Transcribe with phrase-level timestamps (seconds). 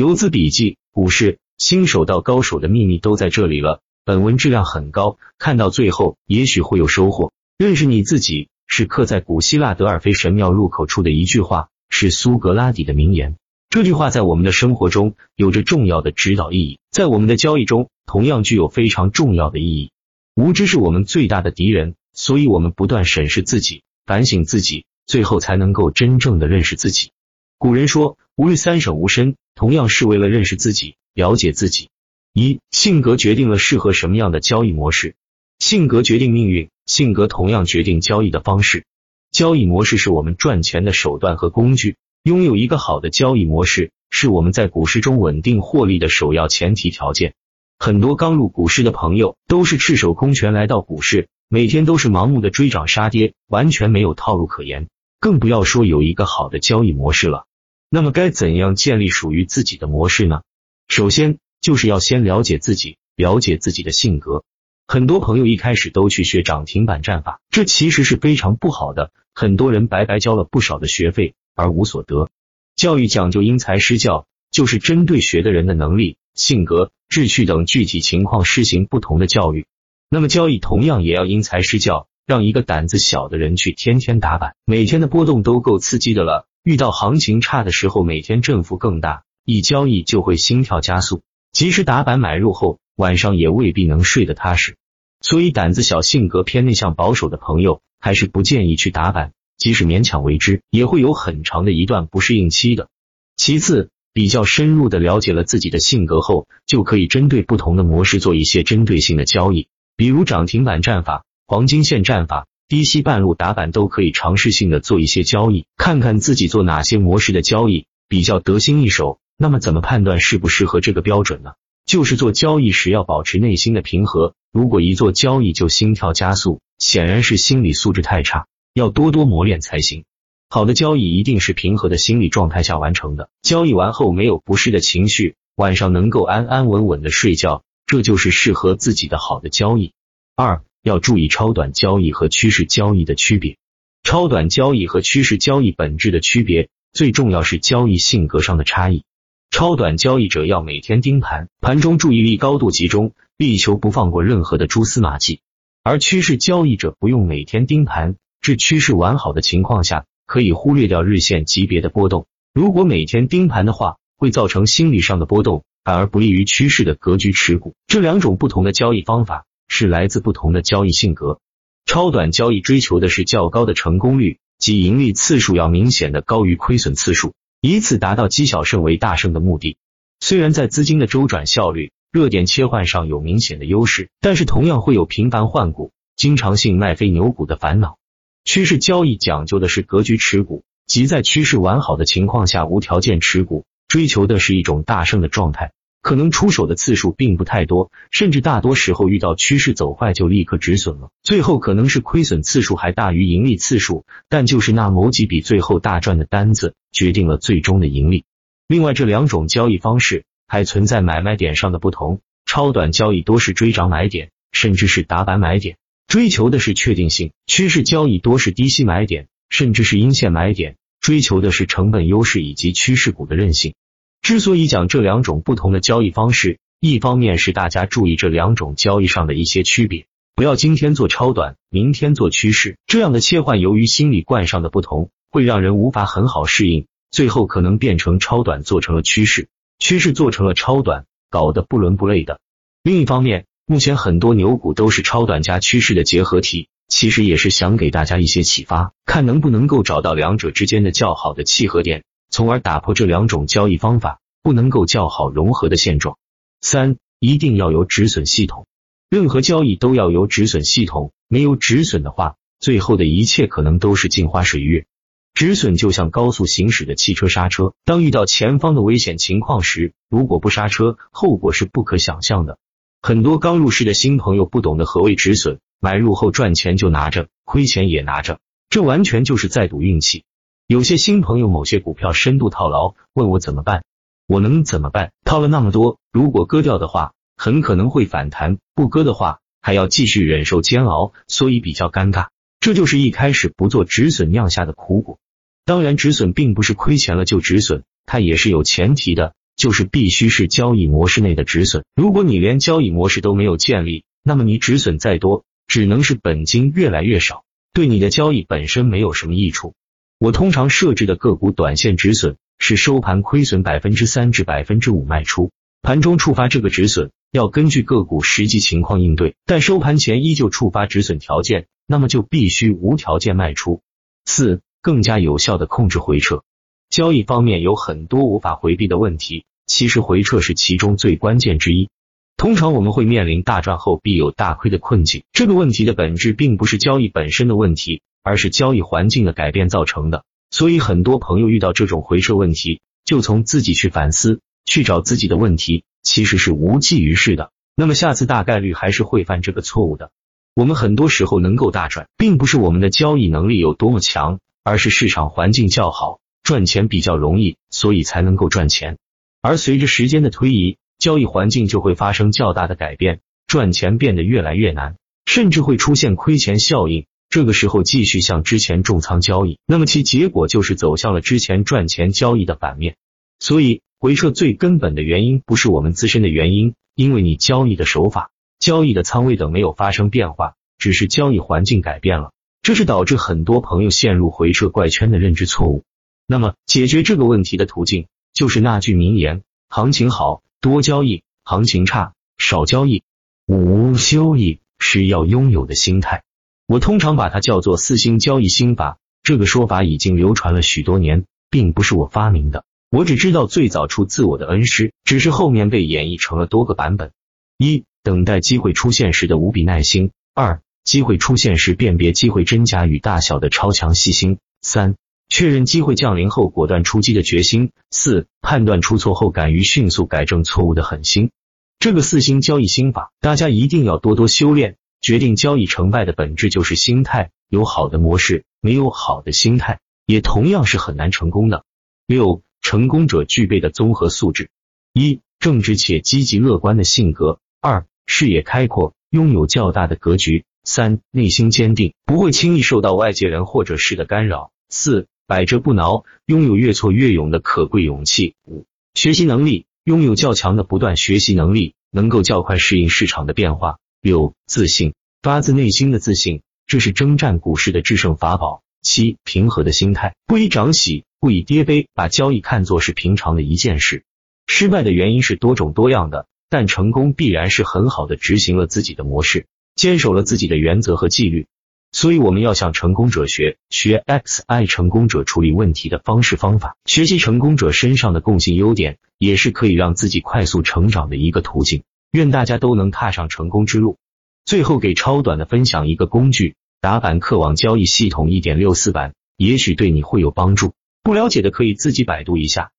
[0.00, 3.82] 游资笔记：股市新手到高手的秘密都在这里了。
[4.06, 7.32] 本文质量很高，看到最后也许会有收获。
[7.58, 13.36] 认识你自己是刻在古希腊德尔菲神庙入口处的一句话，是苏格拉底的名言。
[13.68, 19.90] 这句话在我们的生活中有着重要的指导意义，在我们的交易中同样具有非常重要的意义。
[20.34, 27.10] 无知是我们最大的敌人，所以我们不断审视自己，反省自己，最后才能够真正的认识自己。
[27.58, 31.90] 古人说：“吾日三省吾身”，同样是为了认识自己、了解自己。
[32.32, 35.16] 一、性格决定了适合什么样的交易模式。
[35.58, 38.86] 性格决定命运，性格同样决定交易的方式。
[39.30, 41.96] 交易模式是我们赚钱的手段和工具。
[42.22, 47.34] 拥有一个好的交易模式，是我们在股市中稳定获利的首要前提条件。
[47.78, 54.88] 很多刚入股市的朋友都是赤手空拳来到股市，每天都是盲目的追涨杀跌，完全没有套路可言，
[55.20, 57.44] 更不要说有一个好的交易模式了。
[57.92, 60.42] 那么该怎样建立属于自己的模式呢？
[60.86, 64.44] 首先就是要先了解自己，了解自己的性格。
[64.86, 69.10] 很多朋友一开始都去学涨停板战法，这其实是非常不好的。
[69.34, 72.28] 很多人白白交了不少的学费而无所得。
[72.76, 79.66] 教育讲究因材施教，就是针对学的人的能力、性格、志趣等具体情况施行不同的教育。
[80.08, 86.46] 那么交易同样也要因材施教，让一个胆子小的人去天天打板，每天的波动都够刺激的了。
[86.62, 91.22] 遇到行情差的时候，每天振幅更大，一交易就会心跳加速。
[91.52, 94.76] 即使打板买入后，晚上也未必能睡得踏实。
[95.22, 99.32] 所以，胆子小、性格偏内向、保守的朋友，还是不建议去打板。
[99.56, 102.88] 即使勉强为之，也会有很长的一段不适应期的。
[103.36, 112.46] 其次，比较深入的了解了自己的性格后，就可以针对不同的模式做一些针对性的交易，比如涨停板战法、黄金线战法。
[112.70, 119.18] 低吸半路打板都可以尝试性的做一些交易，看看自己做哪些模式的交易比较得心应手。
[119.36, 121.54] 那么怎么判断适不适合这个标准呢？
[121.84, 124.34] 就是做交易时要保持内心的平和。
[124.52, 130.04] 如果一做交易就心跳加速，显然是心理素质太差，要多多磨练才行。
[130.48, 139.92] 好的交易一定是平和的心理状态下完成的，交易完后没有不适的情绪，晚上能够安安稳稳的睡觉，这就是适合自己的好的交易。
[140.36, 140.62] 二。
[140.82, 143.56] 要注意超短交易和趋势交易的区别。
[144.02, 149.04] 超短交易和趋势交易本质的区别，最重要是交易性格上的差异。
[149.50, 155.40] 超短交易者要每天盯盘，盘中注意力高度集中，力求不放过任何的蛛丝马迹；
[155.82, 162.26] 而趋势交易者不用每天盯盘，至趋势完好的情况下，可以忽略掉日线级别的波动。
[162.54, 167.74] 如果每天盯盘的话，会造成心理上的波动，反而不利于趋势的格局持股。
[167.86, 169.46] 这两种不同的交易方法。
[169.70, 171.40] 是来自不同的交易性格。
[171.86, 177.32] 超短交易追求的是较高的成功率，即盈利次数要明显的高于亏损次数，
[177.62, 179.78] 以此达到积小胜为大胜的目的。
[180.18, 187.96] 虽然在资金的周转效率、热点切换上有明显的优势，但是同样会有频繁换股、经常性卖飞牛股的烦恼。
[188.44, 195.72] 趋势交易讲究的是格局持股，即在趋势完好的情况下无条件持股，追求的是一种大胜的状态。
[196.02, 208.24] 可能出手的次数并不太多，甚至大多时候遇到趋势走坏就立刻止损了，最后可能是亏损次数还大于盈利次数，但就是那某几笔最后大赚的单子决定了最终的盈利。
[208.66, 223.74] 另外，这两种交易方式还存在买卖点上的不同，超短交易多是追涨买点，甚至是打板买点，追求的是确定性；趋势交易多是低吸买点，甚至是阴线买点，追求的是成本优势以及趋势股的韧性。
[224.22, 239.48] 之所以讲这两种不同的交易方式，一方面是大家注意这两种交易上的一些区别，不要今天做超短，明天做趋势，这样的切换由于心理惯上的不同，会让人无法很好适应，最后可能变成超短做成了趋势，
[239.78, 242.38] 趋势做成了超短，搞得不伦不类的。
[242.82, 252.04] 另一方面，目前很多牛股都是超短加趋势的结合体，其实也是想给大家一些启发，看能不能够找到两者之间的较好的契合点。
[252.30, 256.16] 从而打破这两种交易方法不能够较好融合的现状。
[256.60, 258.66] 三，一定要有止损系统，
[259.10, 264.86] 任何交易都要有止损系统，没有止损的话，最后的一切可能都是镜花水月。
[265.32, 272.58] 止损就像高速行驶的汽车刹车，当遇到前方的危险情况时，如果不刹车，后果是不可想象的。
[273.00, 280.24] 很多刚入市的新朋友不懂得何谓止损，买入后赚钱就拿着，亏钱也拿着，这完全就是在赌运气。
[280.70, 283.82] 有些新朋友某些股票深度套牢，问我怎么办？
[284.28, 285.10] 我能怎么办？
[285.24, 292.28] 套了那么多，如果割掉的话，很可能会反弹；不割的话，还要继续忍受煎熬，所以比较尴尬。
[292.60, 295.18] 这就是一开始不做止损酿下的苦果。
[295.64, 301.84] 当然，止损并不是亏钱了就止损，它也是有前提的，就是必须是交易模式内的止损。
[301.96, 307.42] 如果你连交易模式都没有建立，那么你止损再多，只能是本金越来越少，
[307.72, 309.74] 对你的交易本身没有什么益处。
[310.20, 315.50] 我通常设置的个股短线止损是收盘亏损百分之三至百分之五卖出，
[315.80, 323.80] 盘中触发这个止损要根据个股实际情况应对，但收盘前依旧触发止损条件，那么就必须无条件卖出。
[324.26, 326.42] 四、更加有效的控制回撤。
[326.90, 331.88] 交易方面有很多无法回避的问题，其实回撤是其中最关键之一。
[332.36, 338.02] 通常我们会面临大赚后必有大亏的困境，这个问题的本质并不是交易本身的问题。
[338.22, 347.50] 而是交易环境的改变造成的，所以很多朋友遇到这种回撤问题，就从自己去反思，去找自己的问题，其实是无济于事的。
[347.74, 350.10] 那么下次大概率还是会犯这个错误的。
[350.54, 358.98] 我们很多时候能够大赚，并不是我们的交易能力有多么强，而是市场环境较好，赚钱比较容易，所以才能够赚钱。
[359.40, 367.06] 而随着时间的推移，交易环境就会发生较大的改变，赚钱变得越来越难，甚至会出现亏钱效应。
[367.30, 372.96] 这个时候继续像之前重仓交易，那么其结果就是走向了之前赚钱交易的反面。
[373.38, 382.32] 所以回撤最根本的原因不是我们自身的原因，因为你交易的手法、交易的仓位等没有发生变化，只是交易环境改变了，
[382.62, 385.84] 这是导致很多朋友陷入回撤怪圈的认知错误。
[386.26, 393.04] 那么解决这个问题的途径就是那句名言：行情好多交易，行情差少交易。
[393.46, 396.24] 五修易是要拥有的心态。
[396.70, 402.64] 我通常把它叫做四星交易心法，这个说法已经流传了许多年，并不是我发明的。
[402.92, 407.10] 我只知道最早出自我的恩师，只是后面被演绎成了多个版本。
[407.58, 414.94] 一、等待机会出现时的无比耐心；二、机会出现时辨别机会真假与大小的超强细心；三、
[415.28, 421.32] 确认机会降临后果断出击的决心；四、判断出错后敢于迅速改正错误的狠心。
[421.80, 424.76] 这个四星交易心法，大家一定要多多修炼。
[425.00, 431.64] 决定交易成败的本质就是心态，有好的模式，没有好的心态，也同样是很难成功的。
[432.06, 434.50] 六，成功者具备的综合素质：
[434.92, 453.78] 一，正直且积极乐观的性格；二，视野开阔，拥有较大的格局；三，内心坚定，不会轻易受到外界人或者事的干扰；四，百折不挠，拥有越挫越勇的可贵勇气；五，学习能力，拥有较强的不断学习能力，能够较快适应市场的变化。
[454.02, 458.62] 六自信，发自内心的自信，这是征战股市的制胜法宝。
[458.82, 464.04] 七平和的心态，不以涨喜，不以跌悲，把交易看作是平常的一件事。
[464.46, 471.46] 失败的原因是多种多样的，但成功必然是很好的执行了自己的模式，坚守了自己的原则和纪律。
[471.92, 481.82] 所以我们要向成功者学，学 X I 成功者处理问题的方式方法，学习成功者身上的共性优点，也是可以让自己快速成长的一个途径。
[482.12, 483.98] 愿大家都能踏上成功之路。
[484.44, 490.74] 最后给超短的分享一个工具，打板客网交易系统一点六四版，也许对你会有帮助。
[491.02, 492.72] 不了解的可以自己百度一下。